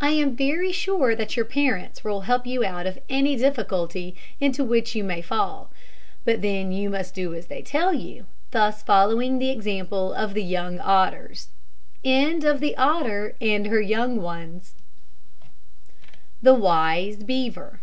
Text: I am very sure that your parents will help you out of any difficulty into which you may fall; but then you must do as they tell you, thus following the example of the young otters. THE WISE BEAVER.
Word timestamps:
I 0.00 0.08
am 0.10 0.34
very 0.34 0.72
sure 0.72 1.14
that 1.14 1.36
your 1.36 1.44
parents 1.44 2.02
will 2.02 2.22
help 2.22 2.48
you 2.48 2.64
out 2.64 2.84
of 2.84 2.98
any 3.08 3.36
difficulty 3.36 4.16
into 4.40 4.64
which 4.64 4.96
you 4.96 5.04
may 5.04 5.22
fall; 5.22 5.70
but 6.24 6.42
then 6.42 6.72
you 6.72 6.90
must 6.90 7.14
do 7.14 7.32
as 7.32 7.46
they 7.46 7.62
tell 7.62 7.94
you, 7.94 8.26
thus 8.50 8.82
following 8.82 9.38
the 9.38 9.50
example 9.50 10.12
of 10.12 10.34
the 10.34 10.42
young 10.42 10.80
otters. 10.80 11.50
THE 12.02 12.98
WISE 16.42 17.16
BEAVER. 17.22 17.80